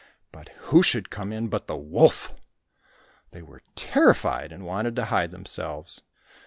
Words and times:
But 0.31 0.49
who 0.73 0.81
should 0.81 1.11
come 1.11 1.31
in 1.31 1.47
but 1.47 1.67
the 1.67 1.77
wolf! 1.77 2.33
They 3.29 3.43
were 3.43 3.61
terrified 3.75 4.51
and 4.51 4.65
wanted 4.65 4.95
to 4.95 5.05
hide 5.05 5.29
themselves. 5.29 6.01